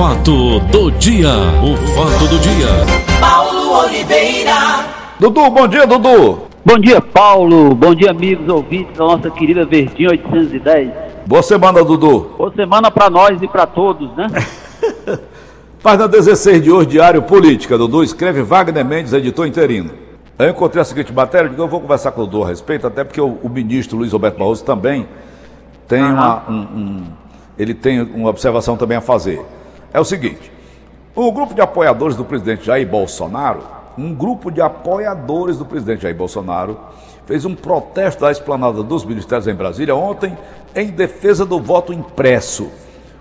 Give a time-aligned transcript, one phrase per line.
[0.00, 1.28] fato do dia,
[1.62, 3.20] o fato do dia.
[3.20, 4.86] Paulo Oliveira.
[5.18, 6.38] Dudu, bom dia, Dudu.
[6.64, 7.74] Bom dia, Paulo.
[7.74, 10.90] Bom dia, amigos ouvintes da nossa querida Verdinha 810.
[11.26, 12.30] Boa semana, Dudu.
[12.38, 14.28] Boa semana para nós e para todos, né?
[15.82, 17.76] Página 16 de hoje, Diário Política.
[17.76, 19.90] Dudu escreve Wagner Mendes, editor interino.
[20.38, 23.04] Eu encontrei a seguinte matéria, digo, eu vou conversar com o Dudu a respeito, até
[23.04, 25.06] porque o, o ministro Luiz Roberto Barroso também
[25.86, 27.02] tem uma, um, um,
[27.58, 29.44] ele tem uma observação também a fazer.
[29.92, 30.50] É o seguinte:
[31.14, 33.62] o grupo de apoiadores do presidente Jair Bolsonaro,
[33.98, 36.78] um grupo de apoiadores do presidente Jair Bolsonaro,
[37.26, 40.36] fez um protesto da esplanada dos ministérios em Brasília ontem
[40.74, 42.70] em defesa do voto impresso.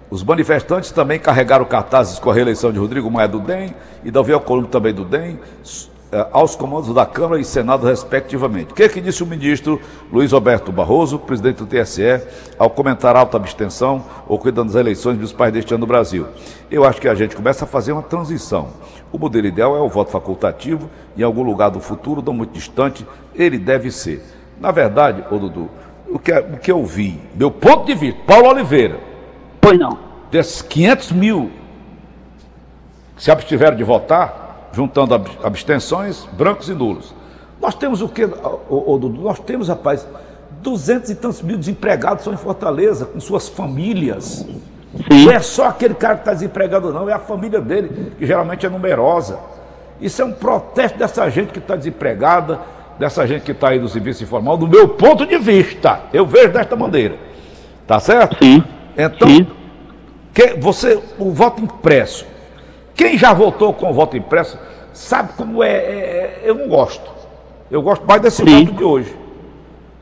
[0.10, 4.34] Os manifestantes também carregaram cartazes com a reeleição de Rodrigo Maia do DEM e Davi
[4.34, 5.40] Alcolumbre também do DEM
[6.32, 8.72] aos comandos da Câmara e Senado, respectivamente.
[8.72, 9.80] O que, é que disse o ministro
[10.12, 12.22] Luiz Roberto Barroso, presidente do TSE,
[12.58, 16.26] ao comentar a alta abstenção ocorrida nas eleições dos pais deste ano no Brasil?
[16.72, 18.70] Eu acho que a gente começa a fazer uma transição.
[19.12, 23.06] O modelo ideal é o voto facultativo, em algum lugar do futuro, não muito distante,
[23.36, 24.24] ele deve ser.
[24.60, 25.70] Na verdade, ô Dudu,
[26.10, 29.00] o que, o que eu vi, meu ponto de vista, Paulo Oliveira,
[29.62, 29.98] Pois não.
[30.32, 31.52] desses 500 mil
[33.16, 34.39] que se abstiveram de votar,
[34.74, 37.14] juntando ab- abstenções, brancos e nulos.
[37.62, 39.22] Nós temos o quê, Dudu?
[39.22, 40.08] Nós temos, rapaz,
[40.62, 44.46] 200 e tantos mil desempregados são em Fortaleza, com suas famílias.
[44.46, 45.26] Sim.
[45.26, 48.66] Não é só aquele cara que está desempregado, não, é a família dele, que geralmente
[48.66, 49.38] é numerosa.
[50.02, 52.60] Isso é um protesto dessa gente que está desempregada,
[52.98, 56.02] dessa gente que está aí no serviço informal, do meu ponto de vista.
[56.14, 57.16] Eu vejo desta maneira.
[57.86, 58.38] Tá certo?
[58.44, 58.64] Sim.
[58.98, 59.48] Então, Sim.
[60.34, 62.26] que você, o voto impresso.
[63.00, 64.60] Quem já votou com voto impresso
[64.92, 65.70] sabe como é.
[65.70, 67.10] é- é- eu não gosto.
[67.72, 68.66] Eu gosto mais desse Sim.
[68.66, 69.16] voto de hoje.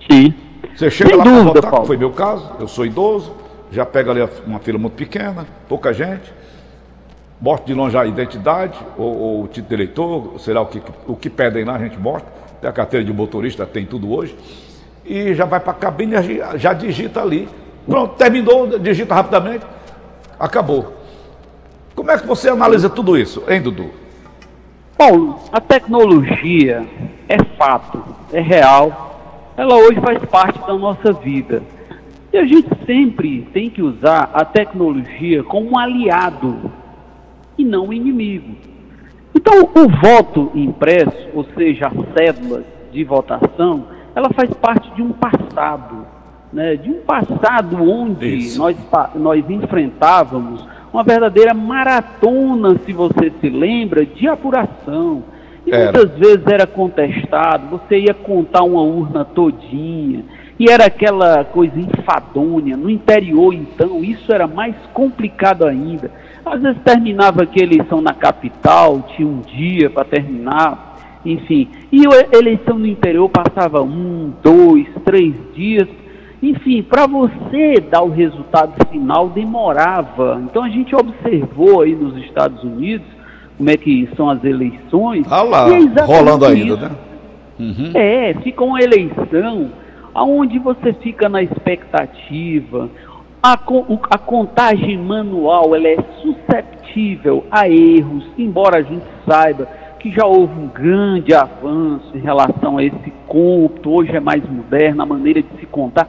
[0.10, 0.34] Sim.
[0.76, 1.86] Você chega Sem lá para votar, Paulo.
[1.86, 3.34] foi meu caso, eu sou idoso,
[3.72, 6.34] já pega ali uma fila muito pequena, pouca gente,
[7.40, 10.82] mostra de longe a identidade, ou, ou o título de eleitor, sei lá o que,
[11.06, 12.28] o que pedem lá, a gente mostra,
[12.60, 14.36] tem a carteira de motorista, tem tudo hoje,
[15.06, 16.16] e já vai para a cabine,
[16.56, 17.48] já digita ali.
[17.88, 19.64] Pronto, terminou, digita rapidamente,
[20.40, 20.97] acabou.
[21.98, 23.90] Como é que você analisa tudo isso, hein, Dudu?
[24.96, 26.86] Paulo, a tecnologia
[27.28, 29.50] é fato, é real.
[29.58, 31.64] Ela hoje faz parte da nossa vida.
[32.32, 36.72] E a gente sempre tem que usar a tecnologia como um aliado
[37.58, 38.56] e não um inimigo.
[39.34, 45.14] Então, o voto impresso, ou seja, a cédula de votação, ela faz parte de um
[45.14, 46.06] passado,
[46.54, 46.76] né?
[46.76, 48.60] de um passado onde Isso.
[48.60, 48.78] nós,
[49.16, 55.24] nós enfrentávamos uma verdadeira maratona, se você se lembra, de apuração.
[55.66, 55.92] E Era.
[55.92, 60.24] muitas vezes era contestado, você ia contar uma urna todinha,
[60.58, 62.78] e era aquela coisa enfadonha.
[62.78, 66.10] No interior, então, isso era mais complicado ainda.
[66.46, 71.68] Às vezes terminava aqui a eleição na capital, tinha um dia para terminar, enfim.
[71.92, 75.88] E a eleição no interior passava um, dois, três dias.
[76.50, 80.42] Enfim, para você dar o resultado final demorava.
[80.44, 83.06] Então a gente observou aí nos Estados Unidos
[83.58, 85.26] como é que são as eleições.
[85.30, 86.78] Ah lá, é rolando ainda, isso.
[86.78, 86.92] né?
[87.60, 87.92] Uhum.
[87.94, 89.72] É, fica uma eleição
[90.16, 92.90] onde você fica na expectativa.
[93.44, 93.54] A,
[94.10, 99.68] a contagem manual ela é susceptível a erros, embora a gente saiba
[100.00, 105.02] que já houve um grande avanço em relação a esse cômputo, hoje é mais moderno
[105.02, 106.08] a maneira de se contar,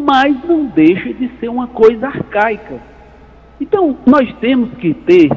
[0.00, 2.80] mas não deixa de ser uma coisa arcaica.
[3.60, 5.30] Então, nós temos que ter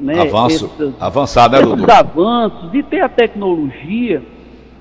[0.00, 1.92] né, Avanço, essas- avançado, né, esses Dudu?
[1.92, 4.22] avanços e ter a tecnologia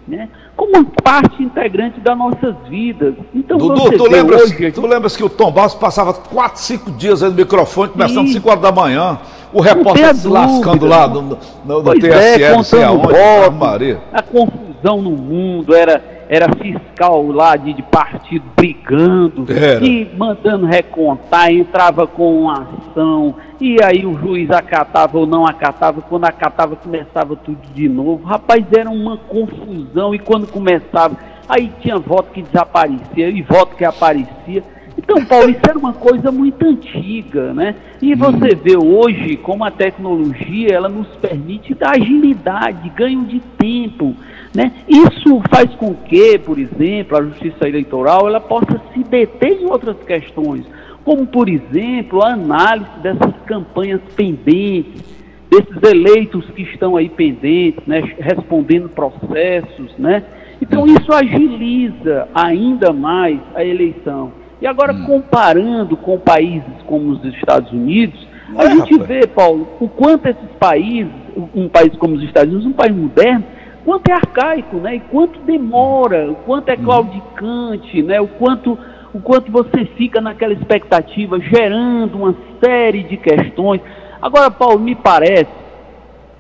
[0.08, 3.14] né, como uma parte integrante das nossas vidas.
[3.36, 7.22] Então Dudu, tu lembras, hoje tu lembras que o Tom Barros passava 4, 5 dias
[7.22, 8.34] aí no microfone, começando Sim.
[8.34, 9.20] 5 horas da manhã,
[9.54, 10.96] o repórter se lascando dúvida.
[10.98, 13.14] lá no, no, no TSE, é, não sei aonde,
[13.60, 14.00] Maria.
[14.12, 19.84] a confusão no mundo, era, era fiscal lá de, de partido brigando Era.
[19.84, 26.02] e mandando recontar, entrava com uma ação, e aí o juiz acatava ou não acatava,
[26.04, 28.24] quando acatava começava tudo de novo.
[28.24, 31.18] Rapaz, era uma confusão, e quando começava,
[31.50, 34.64] aí tinha voto que desaparecia e voto que aparecia.
[35.10, 37.74] Então, Paulo, isso era uma coisa muito antiga, né?
[38.00, 44.16] E você vê hoje como a tecnologia ela nos permite dar agilidade, ganho de tempo,
[44.56, 44.72] né?
[44.88, 49.98] Isso faz com que, por exemplo, a Justiça Eleitoral ela possa se deter em outras
[50.06, 50.64] questões,
[51.04, 55.04] como por exemplo a análise dessas campanhas pendentes,
[55.50, 58.00] desses eleitos que estão aí pendentes, né?
[58.20, 60.24] Respondendo processos, né?
[60.62, 64.38] Então isso agiliza ainda mais a eleição.
[64.62, 68.28] E agora, comparando com países como os Estados Unidos,
[68.58, 69.08] A é, gente rapaz.
[69.08, 71.12] vê, Paulo, o quanto esses países,
[71.56, 73.46] um país como os Estados Unidos, um país moderno,
[73.86, 74.96] quanto é arcaico, né?
[74.96, 76.84] E quanto demora, o quanto é uhum.
[76.84, 78.20] claudicante, né?
[78.20, 78.78] O quanto,
[79.14, 83.82] o quanto você fica naquela expectativa, gerando uma série de questões.
[84.22, 85.48] Agora, Paulo, me parece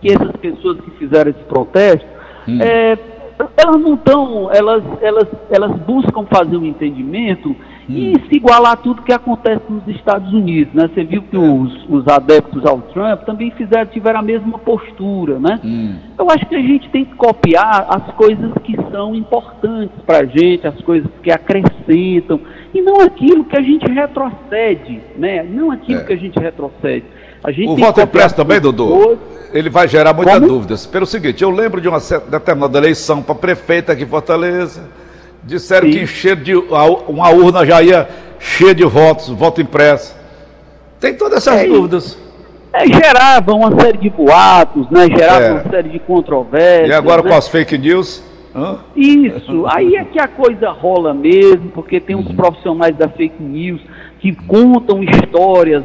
[0.01, 2.05] que essas pessoas que fizeram esse protesto,
[2.47, 2.59] hum.
[2.61, 2.97] é,
[3.55, 7.55] elas não estão, elas, elas, elas buscam fazer um entendimento hum.
[7.89, 10.89] E se igualar a tudo que acontece nos Estados Unidos, né?
[10.93, 11.39] Você viu que é.
[11.39, 15.59] os, os adeptos ao Trump também fizeram, tiveram a mesma postura, né?
[15.63, 15.95] Hum.
[16.17, 20.25] Eu acho que a gente tem que copiar as coisas que são importantes para a
[20.25, 22.39] gente, as coisas que acrescentam,
[22.73, 25.41] e não aquilo que a gente retrocede, né?
[25.43, 26.03] Não aquilo é.
[26.03, 27.05] que a gente retrocede.
[27.43, 29.17] A gente o voto impresso também, Dudu?
[29.51, 30.85] Ele vai gerar muitas dúvidas.
[30.85, 31.99] Pelo seguinte, eu lembro de uma
[32.29, 34.87] determinada eleição para prefeito aqui em Fortaleza.
[35.43, 35.93] Disseram Sim.
[35.93, 38.07] que encher de uma urna já ia
[38.39, 40.15] cheia de votos, voto impresso.
[40.99, 42.17] Tem todas essas é, dúvidas.
[42.73, 45.07] É, gerava uma série de boatos, né?
[45.07, 45.51] Gerava é.
[45.53, 46.89] uma série de controvérsias.
[46.89, 47.29] E agora né?
[47.29, 48.23] com as fake news?
[48.55, 48.79] Hã?
[48.95, 52.35] Isso, aí é que a coisa rola mesmo, porque tem uns uhum.
[52.35, 53.81] profissionais da fake news
[54.19, 55.83] que contam histórias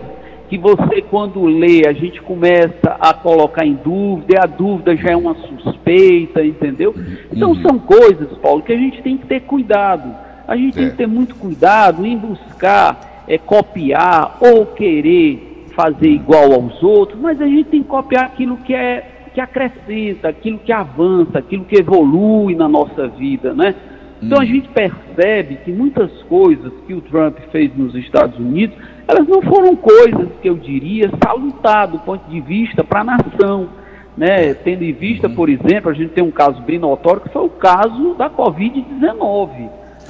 [0.48, 5.10] que você, quando lê, a gente começa a colocar em dúvida, e a dúvida já
[5.10, 6.94] é uma suspeita, entendeu?
[7.32, 7.62] Então uhum.
[7.62, 10.14] são coisas, Paulo, que a gente tem que ter cuidado.
[10.46, 10.82] A gente é.
[10.82, 17.20] tem que ter muito cuidado em buscar é, copiar ou querer fazer igual aos outros,
[17.20, 21.64] mas a gente tem que copiar aquilo que é que acrescenta, aquilo que avança, aquilo
[21.64, 23.74] que evolui na nossa vida, né?
[24.22, 24.46] Então a uhum.
[24.46, 28.76] gente percebe que muitas coisas que o Trump fez nos Estados Unidos
[29.06, 33.68] elas não foram coisas que eu diria salutar do ponto de vista para a nação.
[34.16, 34.54] Né?
[34.54, 37.50] Tendo em vista, por exemplo, a gente tem um caso bem notório que foi o
[37.50, 39.68] caso da Covid-19.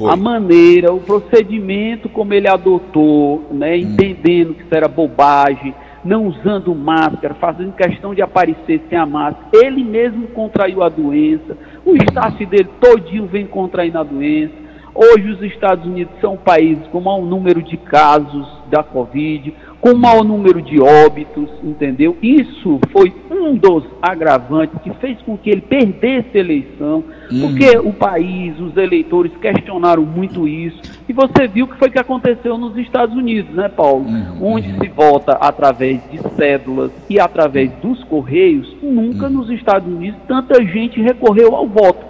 [0.09, 3.77] A maneira, o procedimento como ele adotou, né?
[3.77, 3.79] Hum.
[3.79, 5.73] entendendo que isso era bobagem,
[6.05, 9.47] não usando máscara, fazendo questão de aparecer sem a máscara.
[9.53, 14.64] Ele mesmo contraiu a doença, o staff dele todinho vem contraindo a doença.
[14.95, 20.25] Hoje os Estados Unidos são países com maior número de casos da Covid, com maior
[20.25, 22.17] número de óbitos, entendeu?
[22.23, 27.41] Isso foi um dos agravantes que fez com que ele perdesse a eleição, uhum.
[27.41, 30.81] porque o país, os eleitores questionaram muito isso.
[31.09, 34.07] E você viu o que foi que aconteceu nos Estados Unidos, né, Paulo?
[34.07, 34.55] Uhum.
[34.55, 39.33] Onde se vota através de cédulas e através dos correios, nunca uhum.
[39.33, 42.04] nos Estados Unidos tanta gente recorreu ao voto.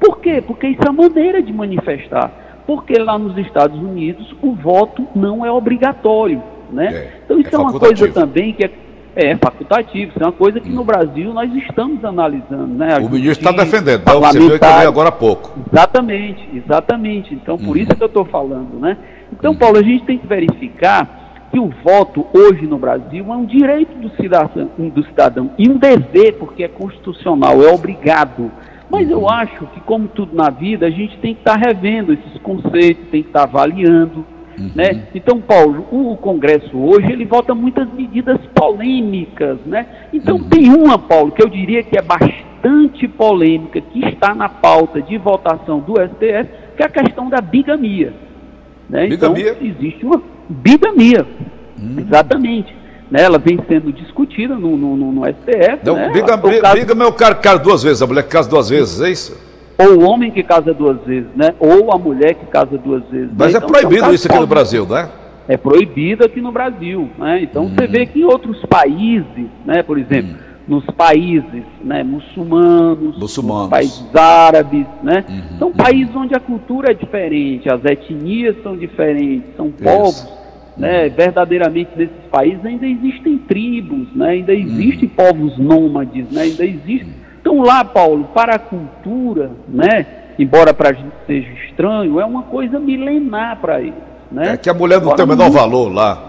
[0.00, 0.42] Por quê?
[0.44, 2.32] Porque isso é a maneira de manifestar.
[2.66, 6.42] Porque lá nos Estados Unidos o voto não é obrigatório.
[6.72, 6.86] Né?
[6.86, 8.70] É, então isso é, é uma coisa também que é,
[9.16, 10.74] é, facultativo, isso é uma coisa que hum.
[10.74, 12.68] no Brasil nós estamos analisando.
[12.68, 12.96] Né?
[12.98, 15.52] o ministro está defendendo, então você viu que agora há pouco.
[15.70, 17.34] Exatamente, exatamente.
[17.34, 17.80] Então por hum.
[17.80, 18.78] isso que eu estou falando.
[18.80, 18.96] Né?
[19.32, 19.56] Então, hum.
[19.56, 23.92] Paulo, a gente tem que verificar que o voto hoje no Brasil é um direito
[23.98, 28.50] do cidadão, do cidadão e um dever, porque é constitucional, é obrigado.
[28.90, 32.12] Mas eu acho que, como tudo na vida, a gente tem que estar tá revendo
[32.12, 34.24] esses conceitos, tem que estar tá avaliando.
[34.58, 34.70] Uhum.
[34.74, 35.04] Né?
[35.14, 39.58] Então, Paulo, o Congresso hoje ele vota muitas medidas polêmicas.
[39.64, 39.86] Né?
[40.12, 40.48] Então, uhum.
[40.48, 45.16] tem uma, Paulo, que eu diria que é bastante polêmica, que está na pauta de
[45.16, 48.12] votação do STF, que é a questão da bigamia.
[48.88, 49.06] Né?
[49.06, 49.52] Bigamia?
[49.52, 51.24] Então, existe uma bigamia.
[51.80, 52.00] Uhum.
[52.00, 52.79] Exatamente
[53.10, 55.84] né, ela vem sendo discutida no, no, no STF.
[55.84, 56.10] Não, né?
[56.10, 56.74] Biga, caso...
[56.74, 59.36] biga meu cara casa duas vezes, a mulher que casa duas vezes, é isso?
[59.76, 61.54] Ou o homem que casa duas vezes, né?
[61.58, 63.30] Ou a mulher que casa duas vezes.
[63.36, 63.54] Mas né?
[63.54, 65.08] é então, proibido isso aqui no Brasil, né?
[65.48, 67.42] É proibido aqui no Brasil, né?
[67.42, 67.74] Então hum.
[67.74, 69.82] você vê que em outros países, né?
[69.82, 70.36] Por exemplo, hum.
[70.68, 75.24] nos países né, muçulmanos, muçulmanos, nos países árabes, né?
[75.28, 75.58] Uhum.
[75.58, 80.39] São países onde a cultura é diferente, as etnias são diferentes, são povos
[80.80, 85.14] né, verdadeiramente nesses países ainda existem tribos, né, ainda existem uhum.
[85.14, 87.14] povos nômades, né, ainda existem.
[87.40, 90.06] Então lá, Paulo, para a cultura, né,
[90.38, 93.94] embora para a gente seja estranho, é uma coisa milenar para eles.
[94.32, 94.54] Né?
[94.54, 96.26] É que a mulher não tem o menor valor lá.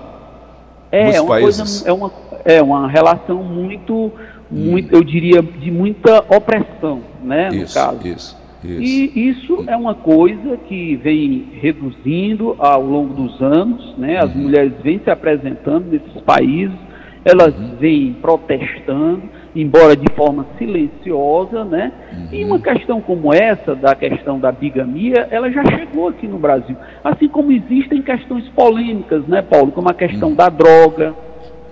[0.92, 1.84] É, é uma países.
[1.84, 2.12] coisa, é uma,
[2.44, 4.12] é uma relação muito,
[4.50, 4.98] muito, hum.
[4.98, 8.08] eu diria, de muita opressão, né, isso, no caso.
[8.08, 8.41] Isso.
[8.64, 9.18] Isso.
[9.18, 14.18] E isso é uma coisa que vem reduzindo ao longo dos anos, né?
[14.18, 14.44] As uhum.
[14.44, 16.78] mulheres vêm se apresentando nesses países,
[17.26, 17.76] elas uhum.
[17.80, 19.24] vêm protestando,
[19.56, 21.92] embora de forma silenciosa, né?
[22.14, 22.28] Uhum.
[22.32, 26.76] E uma questão como essa, da questão da bigamia, ela já chegou aqui no Brasil.
[27.04, 29.72] Assim como existem questões polêmicas, né, Paulo?
[29.72, 30.36] Como a questão uhum.
[30.36, 31.16] da droga,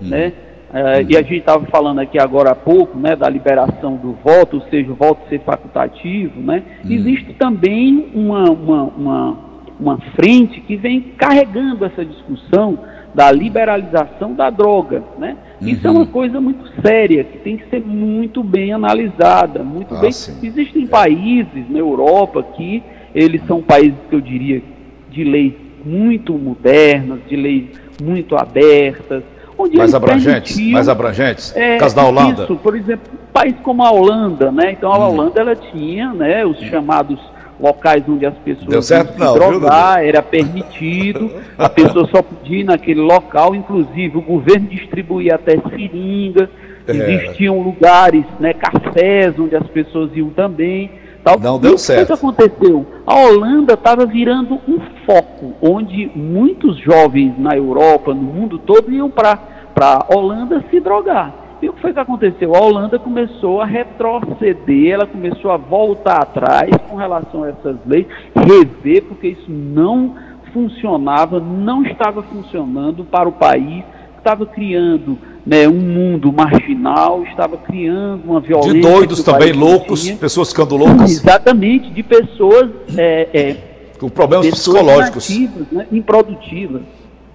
[0.00, 0.32] né?
[0.72, 4.56] É, e a gente estava falando aqui agora há pouco, né, da liberação do voto,
[4.58, 6.62] ou seja, o voto ser facultativo, né?
[6.84, 6.92] Uhum.
[6.92, 9.38] Existe também uma, uma, uma,
[9.80, 12.78] uma frente que vem carregando essa discussão
[13.12, 15.36] da liberalização da droga, né?
[15.60, 20.00] Isso é uma coisa muito séria, que tem que ser muito bem analisada, muito Ah,
[20.00, 20.12] bem.
[20.12, 20.38] sim.
[20.46, 22.82] Existem países na Europa que
[23.14, 24.62] eles são países que eu diria
[25.10, 25.52] de leis
[25.84, 27.64] muito modernas, de leis
[28.00, 29.22] muito abertas,
[29.58, 31.54] onde Mais eles abrangentes, mais abrangentes.
[31.56, 32.44] é, Caso da Holanda.
[32.44, 34.72] Isso, por exemplo, um país como a Holanda, né?
[34.72, 35.12] Então a Hum.
[35.12, 37.18] Holanda ela tinha, né, os chamados
[37.60, 42.22] locais onde as pessoas Deu certo não, se viu, drogar, era permitido, a pessoa só
[42.22, 46.48] podia ir naquele local, inclusive o governo distribuía até seringa,
[46.88, 46.92] É.
[46.92, 50.90] existiam lugares, né, cafés onde as pessoas iam também.
[51.22, 51.38] Tal.
[51.38, 52.06] Não E deu o certo.
[52.06, 52.86] que aconteceu?
[53.06, 59.10] A Holanda estava virando um foco, onde muitos jovens na Europa, no mundo todo, iam
[59.10, 59.38] para
[59.80, 61.34] a Holanda se drogar.
[61.62, 62.54] E o que foi que aconteceu?
[62.54, 68.06] A Holanda começou a retroceder, ela começou a voltar atrás com relação a essas leis,
[68.34, 70.14] rever, porque isso não
[70.54, 73.84] funcionava, não estava funcionando para o país,
[74.16, 78.74] estava criando né, um mundo marginal, estava criando uma violência.
[78.74, 80.16] De doidos também, loucos, tinha.
[80.16, 83.56] pessoas ficando loucas, Exatamente, de pessoas, é, é,
[83.98, 85.28] com problemas pessoas psicológicos.
[85.72, 86.82] né, improdutivas.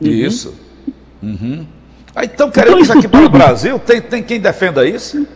[0.02, 0.08] Uhum.
[0.10, 0.54] Isso.
[1.24, 1.66] Uhum.
[2.16, 5.28] Ah, então queremos Então, aqui para o tudo- Brasil, tem, tem quem defenda isso?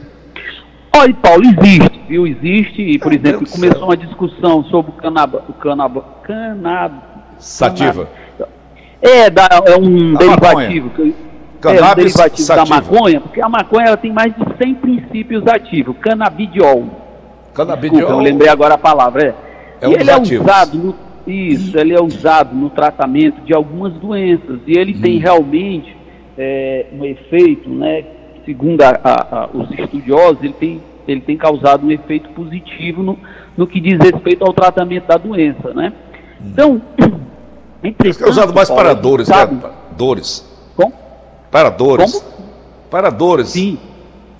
[0.95, 2.25] Olha, Paulo, existe, viu?
[2.27, 3.87] Existe, e, por Meu exemplo, Deus começou céu.
[3.87, 6.95] uma discussão sobre o canaba, o canaba, canab,
[7.37, 8.09] Sativa.
[9.01, 11.15] é, da, é um derivativo, que-
[11.67, 12.75] é Cannabis derivativo da sativa.
[12.75, 16.85] maconha, porque a maconha ela tem mais de 100 princípios ativos, canabidiol.
[17.53, 17.99] Canabidiol.
[17.99, 19.35] Desculpa, eu lembrei agora a palavra.
[19.81, 20.45] É, É um e ele é ativos.
[20.45, 20.95] usado no,
[21.27, 25.01] isso, ele é usado no tratamento de algumas doenças e ele Hum.
[25.01, 25.97] tem realmente
[26.41, 28.05] é, um efeito, né?
[28.45, 33.19] Segundo a- a- a- os estudiosos, ele tem, ele tem causado um efeito positivo no,
[33.57, 35.91] no que diz respeito ao tratamento da doença, né?
[36.45, 36.81] Então,
[38.05, 39.61] Isso é usado mais para dores, sabe- né?
[39.97, 40.45] Dores.
[40.77, 40.93] Como?
[41.51, 42.11] Para dores.
[42.11, 42.39] Como?
[42.89, 43.49] Para dores.
[43.49, 43.77] Sim,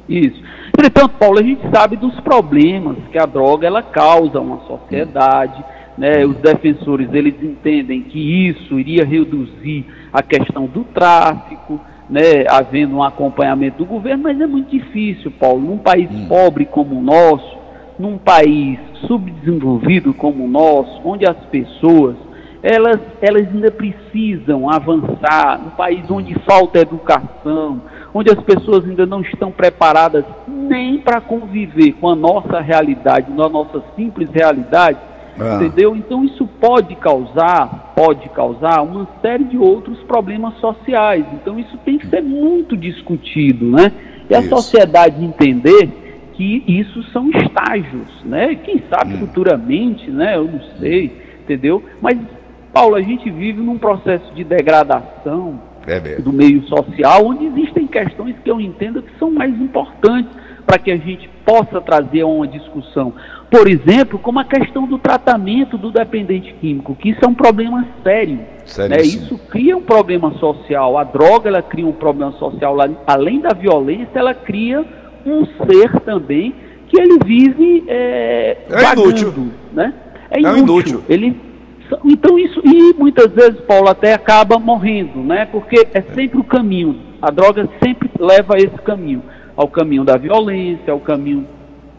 [0.08, 0.42] isso.
[0.68, 5.64] Entretanto, Paulo, a gente sabe dos problemas que a droga ela causa a uma sociedade,
[5.98, 6.26] né?
[6.26, 12.46] Os defensores eles entendem que isso iria reduzir a questão do tráfico, né?
[12.48, 17.02] Havendo um acompanhamento do governo, mas é muito difícil, Paulo, num país pobre como o
[17.02, 17.58] nosso,
[18.00, 22.16] num país subdesenvolvido como o nosso, onde as pessoas
[22.62, 27.82] elas, elas ainda precisam avançar, num país onde falta educação,
[28.14, 33.42] onde as pessoas ainda não estão preparadas nem para conviver com a nossa realidade, com
[33.42, 34.98] a nossa simples realidade,
[35.40, 35.56] Ah.
[35.56, 35.96] entendeu?
[35.96, 41.26] Então isso pode causar, pode causar uma série de outros problemas sociais.
[41.34, 43.92] Então isso tem que ser muito discutido, né?
[44.30, 44.50] E a Isso.
[44.50, 45.90] sociedade entender
[46.34, 48.56] que isso são estágios, né?
[48.56, 50.36] Quem sabe futuramente, né?
[50.36, 51.12] Eu não sei,
[51.42, 51.82] entendeu?
[52.02, 52.18] Mas
[52.74, 58.36] Paulo, a gente vive num processo de degradação É do meio social, onde existem questões
[58.44, 60.32] que eu entendo que são mais importantes
[60.66, 63.12] para que a gente possa trazer a uma discussão.
[63.50, 67.88] Por exemplo, como a questão do tratamento do dependente químico, que isso é um problema
[68.04, 68.36] sério.
[68.38, 68.46] Né?
[68.66, 69.24] Seríssimo.
[69.24, 70.96] Isso cria um problema social.
[70.96, 72.78] A droga ela cria um problema social.
[73.08, 74.86] Além da violência, ela cria
[75.26, 76.54] um ser também
[76.88, 79.48] que ele vive é, É vagando, inútil.
[79.74, 79.94] né?
[80.30, 80.62] É É inútil.
[80.62, 81.04] inútil.
[81.10, 81.36] Ele
[82.06, 85.46] então isso e muitas vezes Paulo até acaba morrendo, né?
[85.46, 86.96] Porque é sempre o caminho.
[87.22, 89.22] A droga sempre leva a esse caminho,
[89.56, 91.46] ao caminho da violência, ao caminho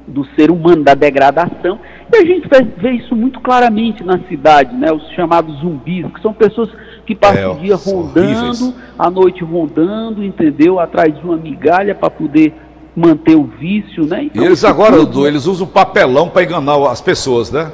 [0.06, 1.78] do ser humano, da degradação.
[2.12, 4.92] E a gente vê, isso muito claramente na cidade, né?
[4.92, 6.70] Os chamados zumbis, que são pessoas
[7.06, 8.28] que passam É, o dia rondando,
[8.64, 8.74] horríveis.
[8.98, 10.80] a noite rondando, entendeu?
[10.80, 12.52] Atrás de uma migalha para poder
[12.96, 14.24] manter o vício, né?
[14.24, 17.70] E Então, eles agora, Dudu, eles usam papelão para enganar as pessoas, né?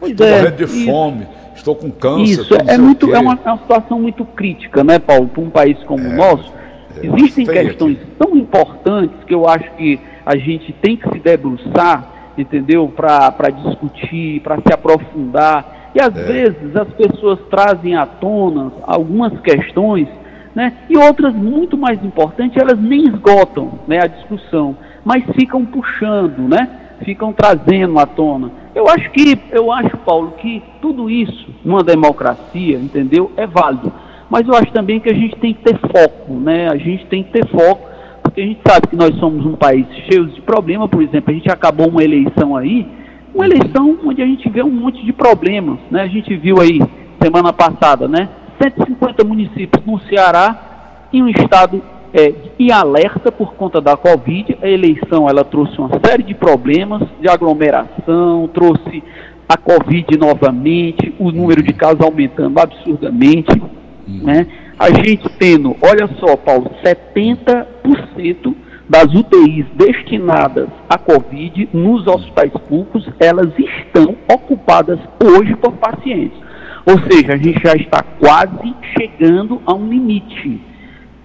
[0.00, 0.84] Pois Estou é, de isso.
[0.86, 2.22] fome, estou com câncer.
[2.40, 5.78] Isso, é, muito, é, uma, é uma situação muito crítica, né, Paulo, para um país
[5.84, 6.52] como o nosso.
[6.96, 8.06] é Existem questões aqui.
[8.18, 12.88] tão importantes que eu acho que a gente tem que se debruçar, entendeu?
[12.88, 15.90] Para discutir, para se aprofundar.
[15.94, 16.22] E às É.
[16.22, 20.08] vezes as pessoas trazem à tona algumas questões,
[20.54, 20.72] né?
[20.88, 26.68] E outras muito mais importantes, elas nem esgotam né, a discussão, mas ficam puxando, né?
[27.04, 28.50] Ficam trazendo à tona.
[28.90, 33.30] Acho que, eu acho, Paulo, que tudo isso, numa democracia, entendeu?
[33.36, 33.92] É válido.
[34.28, 36.68] Mas eu acho também que a gente tem que ter foco, né?
[36.68, 37.88] A gente tem que ter foco,
[38.22, 41.34] porque a gente sabe que nós somos um país cheio de problemas, por exemplo, a
[41.34, 42.86] gente acabou uma eleição aí,
[43.32, 46.02] uma eleição onde a gente vê um monte de problemas, né?
[46.02, 46.80] A gente viu aí
[47.22, 48.28] semana passada, né?
[48.60, 51.80] 150 municípios no Ceará em um estado
[52.12, 54.58] é, em alerta por conta da Covid.
[54.62, 59.02] A eleição ela trouxe uma série de problemas de aglomeração, trouxe
[59.48, 63.60] a Covid novamente, o número de casos aumentando absurdamente,
[64.06, 64.46] né?
[64.78, 68.54] a gente tendo, olha só, Paulo, 70%
[68.88, 76.38] das UTIs destinadas à Covid nos hospitais públicos, elas estão ocupadas hoje por pacientes.
[76.86, 80.60] Ou seja, a gente já está quase chegando a um limite.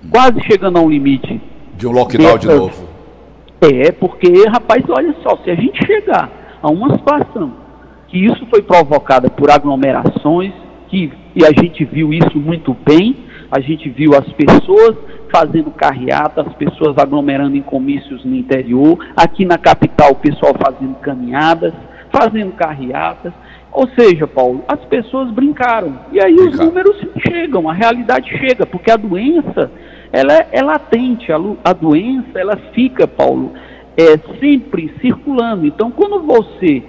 [0.10, 1.42] Quase chegando a um limite.
[1.76, 2.88] De um lockdown de novo.
[3.62, 6.30] É, porque, rapaz, olha só, se a gente chegar
[6.62, 7.54] a uma situação
[8.08, 10.54] que isso foi provocada por aglomerações,
[10.88, 13.16] que, e a gente viu isso muito bem,
[13.52, 14.96] a gente viu as pessoas
[15.32, 20.96] fazendo carreata, as pessoas aglomerando em comícios no interior, aqui na capital o pessoal fazendo
[20.96, 21.74] caminhadas,
[22.12, 23.34] fazendo carreatas.
[23.72, 26.00] Ou seja, Paulo, as pessoas brincaram.
[26.12, 26.96] E aí os números
[27.28, 29.70] chegam, a realidade chega, porque a doença,
[30.16, 33.52] ela é, é latente, a, a, doença, ela fica, Paulo,
[33.98, 35.66] é, sempre circulando.
[35.66, 36.82] Então, quando você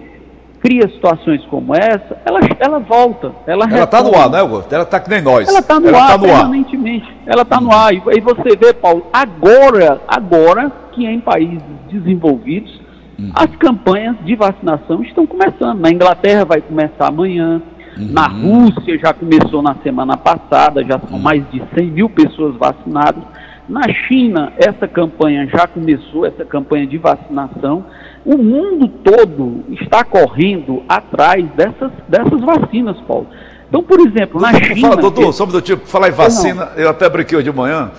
[0.60, 3.32] cria situações como essa, ela, ela volta.
[3.44, 4.72] Ela está no ar, né, Augusto?
[4.72, 5.48] Ela está que nem nós.
[5.48, 7.06] Ela está no ela ar tá no permanentemente.
[7.06, 7.32] Ar.
[7.32, 7.92] Ela está no ar.
[7.92, 12.80] E aí você vê, Paulo, agora, agora que em países desenvolvidos,
[13.18, 13.32] uhum.
[13.34, 15.80] as campanhas de vacinação estão começando.
[15.80, 17.60] Na Inglaterra vai começar amanhã.
[17.96, 18.08] Uhum.
[18.12, 21.22] Na Rússia já começou na semana passada, já são uhum.
[21.22, 23.22] mais de 100 mil pessoas vacinadas.
[23.68, 27.84] Na China, essa campanha já começou, essa campanha de vacinação.
[28.24, 33.26] O mundo todo está correndo atrás dessas, dessas vacinas, Paulo.
[33.68, 34.90] Então, por exemplo, na China.
[34.90, 37.90] Fala, doutor, sobre do tipo, falar em vacina, eu até brinquei hoje de manhã.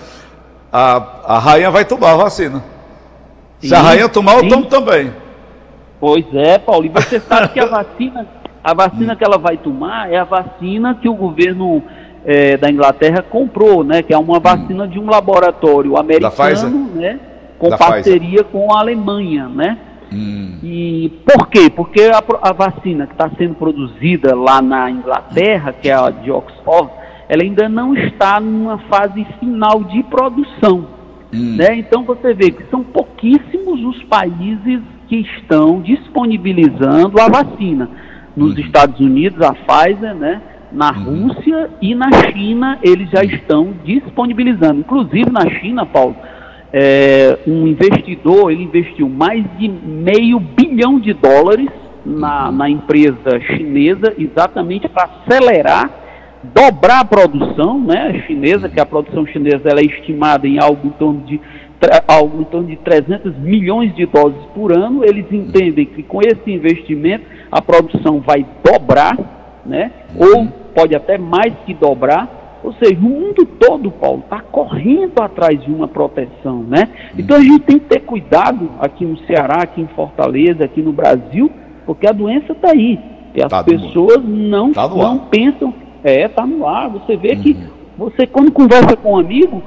[0.72, 2.62] A, a rainha vai tomar a vacina.
[3.60, 4.46] Sim, Se a rainha tomar, sim.
[4.46, 5.12] eu tomo também.
[6.00, 6.86] Pois é, Paulo.
[6.86, 8.26] E você sabe que a vacina,
[8.70, 11.82] a vacina que ela vai tomar é a vacina que o governo
[12.22, 14.02] é, da Inglaterra comprou, né?
[14.02, 14.88] Que é uma vacina hum.
[14.88, 17.18] de um laboratório americano, né?
[17.58, 18.46] Com da parceria Pfizer.
[18.52, 19.78] com a Alemanha, né?
[20.12, 20.58] Hum.
[20.62, 21.70] E por quê?
[21.74, 26.30] Porque a, a vacina que está sendo produzida lá na Inglaterra, que é a de
[26.30, 26.90] Oxford,
[27.26, 30.86] ela ainda não está numa fase final de produção.
[31.32, 31.56] Hum.
[31.56, 31.76] Né?
[31.76, 37.88] Então você vê que são pouquíssimos os países que estão disponibilizando a vacina.
[38.38, 38.60] Nos hum.
[38.60, 40.40] Estados Unidos, a Pfizer, né?
[40.70, 41.28] Na uhum.
[41.28, 44.80] Rússia e na China eles já estão disponibilizando.
[44.80, 46.14] Inclusive na China, Paulo,
[46.72, 51.70] é, um investidor ele investiu mais de meio bilhão de dólares
[52.04, 52.56] na, uhum.
[52.56, 55.90] na empresa chinesa exatamente para acelerar,
[56.42, 60.90] dobrar a produção né, chinesa, que a produção chinesa ela é estimada em algo em
[60.90, 61.40] torno de
[62.06, 65.04] algo em torno de 300 milhões de doses por ano.
[65.04, 69.38] Eles entendem que com esse investimento a produção vai dobrar
[69.68, 69.92] né?
[70.16, 72.58] Ou pode até mais que dobrar.
[72.64, 76.88] Ou seja, o mundo todo, Paulo, está correndo atrás de uma proteção, né?
[77.16, 80.92] Então a gente tem que ter cuidado aqui no Ceará, aqui em Fortaleza, aqui no
[80.92, 81.50] Brasil,
[81.86, 82.98] porque a doença está aí.
[83.34, 85.72] E as tá pessoas não, tá não pensam.
[86.02, 86.88] É, está no ar.
[86.90, 87.42] Você vê uhum.
[87.42, 87.56] que
[87.96, 89.62] você, quando conversa com um amigo,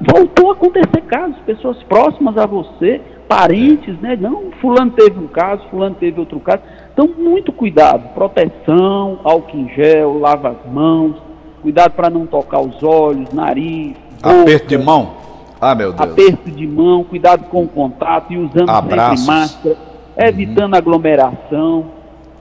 [0.00, 4.16] voltou a acontecer casos, pessoas próximas a você, parentes, né?
[4.20, 6.62] Não, fulano teve um caso, fulano teve outro caso.
[6.92, 11.16] Então, muito cuidado, proteção, álcool em gel, lava as mãos,
[11.62, 15.12] cuidado para não tocar os olhos, nariz, boca, aperto de mão.
[15.60, 16.10] Ah, meu Deus.
[16.10, 19.20] Aperto de mão, cuidado com o contato e usando Abraços.
[19.20, 19.76] sempre máscara,
[20.18, 20.78] evitando uhum.
[20.78, 21.84] aglomeração.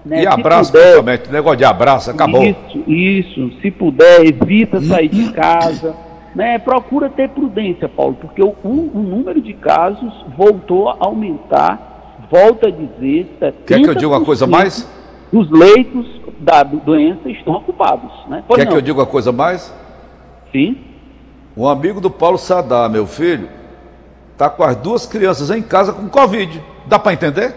[0.05, 0.23] Né?
[0.23, 2.43] E abraço, puder, principalmente, negócio de abraço, acabou.
[2.43, 3.51] Isso, isso.
[3.61, 8.99] Se puder, evita sair de casa né, procura ter prudência, Paulo, porque o, o, o,
[8.99, 13.27] número de casos voltou a aumentar, volta a dizer,
[13.65, 14.87] Quer que eu diga uma coisa mais?
[15.31, 16.07] Os leitos
[16.39, 18.11] da doença estão ocupados.
[18.27, 18.43] Né?
[18.49, 18.71] Quer não.
[18.71, 19.73] que eu diga uma coisa mais?
[20.51, 20.77] Sim.
[21.55, 23.49] Um amigo do Paulo Sadar, meu filho,
[24.31, 26.61] está com as duas crianças em casa com Covid.
[26.85, 27.55] Dá para entender?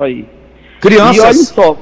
[0.00, 0.26] Aí.
[0.80, 1.16] Crianças.
[1.16, 1.76] E olha só,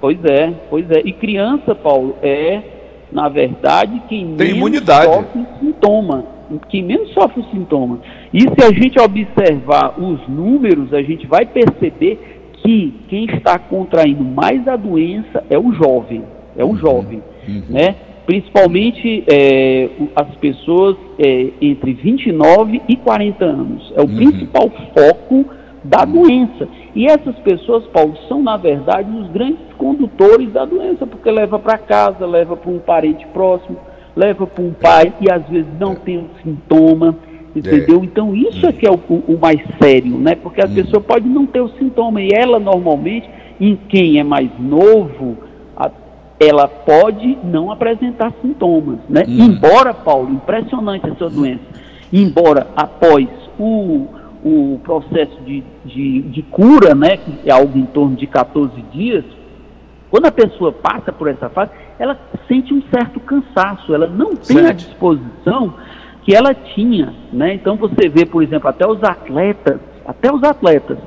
[0.00, 1.00] pois é, pois é.
[1.04, 2.73] E criança, Paulo, é
[3.12, 6.24] na verdade, quem Tem menos sofre sintoma.
[6.68, 8.00] Quem menos sofre sintoma.
[8.32, 14.24] E se a gente observar os números, a gente vai perceber que quem está contraindo
[14.24, 16.22] mais a doença é o jovem.
[16.56, 16.76] É o uhum.
[16.76, 17.22] jovem.
[17.48, 17.62] Uhum.
[17.68, 17.94] Né?
[18.26, 23.92] Principalmente é, as pessoas é, entre 29 e 40 anos.
[23.96, 24.16] É o uhum.
[24.16, 25.46] principal foco
[25.84, 26.66] da doença.
[26.94, 31.76] E essas pessoas, Paulo, são na verdade os grandes condutores da doença, porque leva para
[31.76, 33.76] casa, leva para um parente próximo,
[34.14, 37.16] leva para um pai e às vezes não tem um sintoma,
[37.54, 38.00] entendeu?
[38.00, 38.04] É.
[38.04, 40.36] Então isso é que é o, o mais sério, né?
[40.36, 40.74] Porque a hum.
[40.74, 43.28] pessoa pode não ter o sintoma e ela normalmente,
[43.60, 45.36] em quem é mais novo,
[45.76, 45.90] a,
[46.38, 49.24] ela pode não apresentar sintomas, né?
[49.26, 49.46] Hum.
[49.46, 51.64] Embora, Paulo, impressionante essa doença,
[52.12, 53.26] embora após
[53.58, 54.06] o
[54.44, 59.24] o processo de, de, de, cura, né, que é algo em torno de 14 dias,
[60.10, 64.58] Quando a pessoa passa por essa fase, ela sente um certo cansaço, ela não tem
[64.60, 64.86] a Sente.
[64.86, 65.74] disposição
[66.22, 67.54] que ela tinha, né?
[67.54, 70.98] Então você vê, por exemplo, até os atletas, até os atletas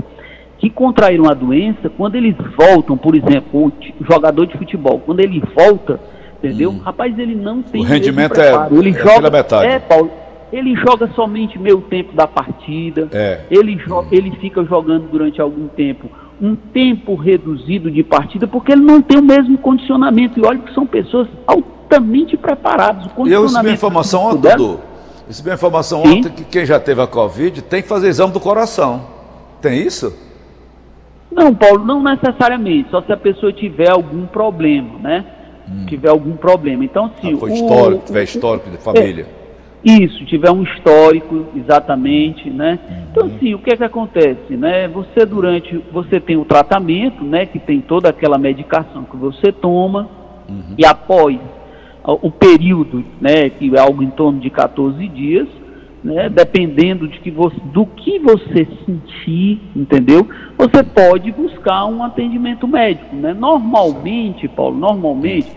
[0.58, 5.42] que contraíram a doença, quando eles voltam, por exemplo, o jogador de futebol, quando ele
[5.56, 6.00] volta,
[6.44, 6.76] entendeu?
[6.84, 7.86] Rapaz, ele não tem Hum.
[7.86, 9.68] O rendimento é- ele é joga, metade.
[9.68, 10.12] é, Paulo,
[10.52, 13.08] ele joga somente meio tempo da partida.
[13.12, 13.42] É.
[13.50, 13.80] Ele,
[14.12, 16.10] ele fica jogando durante algum tempo,
[16.42, 20.40] um tempo reduzido de partida, porque ele não tem o mesmo condicionamento.
[20.40, 23.06] E olha que são pessoas altamente preparadas.
[23.16, 24.80] O eu recebi informação ontem, Dudu.
[25.28, 26.20] Recebi informação Sim.
[26.20, 29.02] ontem que quem já teve a Covid tem que fazer exame do coração.
[29.62, 30.16] Tem isso?
[31.30, 35.26] Não, Paulo, não necessariamente, só se a pessoa tiver algum problema, né?
[35.86, 36.86] Tiver algum problema.
[36.86, 37.34] Então, sim.
[37.36, 39.28] Ah, foi o- histórico, tiver histórico de família.
[39.88, 42.78] Isso, tiver um histórico, exatamente, né?
[43.10, 44.86] Então, sim, o que é que acontece, né?
[44.90, 47.46] Você durante, você tem o tratamento, né?
[47.46, 50.10] Que tem toda aquela medicação que você toma
[50.78, 51.40] e após
[52.04, 53.50] o período, né?
[53.50, 55.48] Que é algo em torno de 14 dias,
[56.04, 56.28] né?
[56.28, 60.28] Dependendo de que você, do que você sentir, entendeu?
[60.58, 63.34] Você pode buscar um atendimento médico, né?
[63.34, 65.50] Normalmente, Paulo, normalmente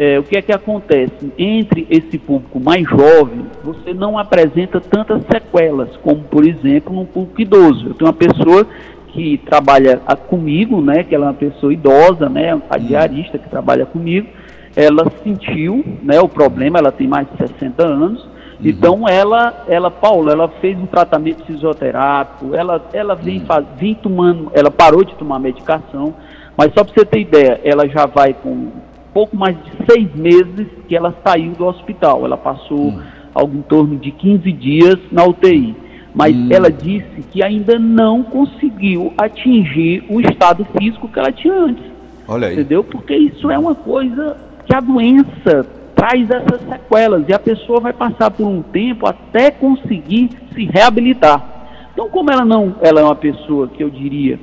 [0.00, 1.30] é, o que é que acontece?
[1.36, 7.42] Entre esse público mais jovem, você não apresenta tantas sequelas, como, por exemplo, num público
[7.42, 7.88] idoso.
[7.88, 8.66] Eu tenho uma pessoa
[9.08, 13.84] que trabalha comigo, né, que ela é uma pessoa idosa, né, a diarista que trabalha
[13.84, 14.26] comigo,
[14.74, 18.26] ela sentiu, né, o problema, ela tem mais de 60 anos,
[18.64, 24.50] então ela, ela, Paulo, ela fez um tratamento fisioterápico, ela, ela vem, faz, vem tomando,
[24.54, 26.14] ela parou de tomar medicação,
[26.56, 28.68] mas só para você ter ideia, ela já vai com
[29.12, 32.24] pouco mais de seis meses que ela saiu do hospital.
[32.24, 33.00] Ela passou
[33.34, 35.74] algo em torno de 15 dias na UTI.
[36.14, 41.84] Mas ela disse que ainda não conseguiu atingir o estado físico que ela tinha antes.
[42.26, 42.54] Olha aí.
[42.54, 42.82] Entendeu?
[42.82, 47.92] Porque isso é uma coisa que a doença traz essas sequelas e a pessoa vai
[47.92, 51.44] passar por um tempo até conseguir se reabilitar.
[51.92, 54.38] Então, como ela não, ela é uma pessoa que eu diria,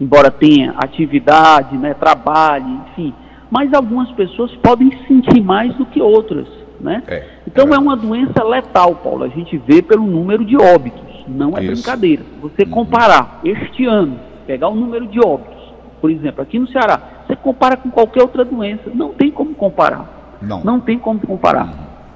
[0.00, 3.14] embora tenha atividade, né, trabalhe, enfim,
[3.52, 6.48] mas algumas pessoas podem sentir mais do que outras,
[6.80, 7.02] né?
[7.06, 9.24] É, então é é uma doença letal, Paulo.
[9.24, 11.72] A gente vê pelo número de óbitos, não é Isso.
[11.72, 12.22] brincadeira.
[12.40, 17.36] Você comparar este ano, pegar o número de óbitos, por exemplo, aqui no Ceará, você
[17.36, 20.38] compara com qualquer outra doença, não tem como comparar.
[20.40, 20.64] Não.
[20.64, 21.74] Não tem como comparar.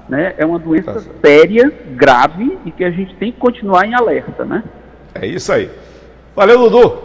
[0.09, 0.33] Né?
[0.39, 4.43] É uma doença Tá séria, grave e que a gente tem que continuar em alerta,
[4.43, 4.63] né?
[5.13, 5.69] É isso aí.
[6.35, 6.97] Valeu, Dudu.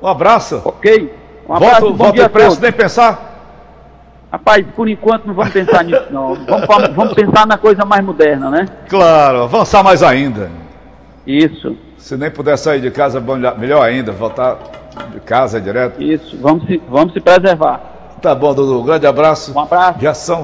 [0.00, 0.62] Um abraço.
[0.64, 1.12] Ok?
[1.48, 3.31] Um abraço, Volto, bom volto dia a impresso, nem pensar.
[4.32, 6.34] Rapaz, por enquanto não vamos pensar nisso, não.
[6.34, 6.66] Vamos,
[6.96, 8.66] vamos pensar na coisa mais moderna, né?
[8.88, 10.50] Claro, avançar mais ainda.
[11.26, 14.56] Isso, Se nem puder sair de casa, melhor ainda, voltar
[15.12, 16.02] de casa direto.
[16.02, 16.36] isso.
[16.40, 17.80] Vamos se, vamos se preservar.
[18.22, 18.80] Tá bom, Dudu.
[18.80, 19.52] Um grande abraço.
[19.54, 20.00] Um abraço.
[20.00, 20.40] Já são